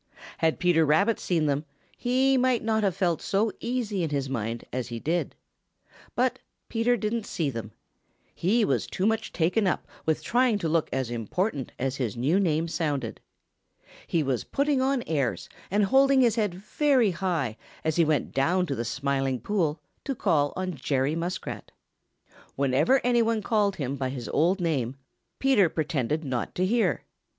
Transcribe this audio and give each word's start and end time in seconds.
Had 0.39 0.57
Peter 0.57 0.83
Rabbit 0.83 1.19
seen 1.19 1.45
them, 1.45 1.63
he 1.95 2.35
might 2.35 2.63
not 2.63 2.81
have 2.81 2.95
felt 2.95 3.21
so 3.21 3.51
easy 3.59 4.01
in 4.01 4.09
his 4.09 4.27
mind 4.31 4.65
as 4.73 4.87
he 4.87 4.97
did. 4.99 5.35
But 6.15 6.39
Peter 6.69 6.97
didn't 6.97 7.27
see 7.27 7.51
them. 7.51 7.71
He 8.33 8.65
was 8.65 8.87
too 8.87 9.05
much 9.05 9.31
taken 9.31 9.67
up 9.67 9.87
with 10.07 10.23
trying 10.23 10.57
to 10.57 10.67
look 10.67 10.89
as 10.91 11.11
important 11.11 11.71
as 11.77 11.97
his 11.97 12.17
new 12.17 12.39
name 12.39 12.67
sounded. 12.67 13.21
He 14.07 14.23
was 14.23 14.43
putting 14.43 14.81
on 14.81 15.03
airs 15.05 15.47
and 15.69 15.85
holding 15.85 16.21
his 16.21 16.33
head 16.33 16.55
very 16.55 17.11
high 17.11 17.55
as 17.83 17.95
he 17.97 18.03
went 18.03 18.31
down 18.31 18.65
to 18.65 18.75
the 18.75 18.83
Smiling 18.83 19.39
Pool 19.39 19.79
to 20.05 20.15
call 20.15 20.51
on 20.55 20.73
Jeny 20.73 21.13
Muskrat. 21.15 21.69
Whenever 22.55 23.01
any 23.03 23.21
one 23.21 23.43
called 23.43 23.75
him 23.75 23.97
by 23.97 24.09
his 24.09 24.27
old 24.29 24.59
name, 24.59 24.95
Peter 25.37 25.69
pretended 25.69 26.23
not 26.25 26.55
to 26.55 26.65
hear. 26.65 27.03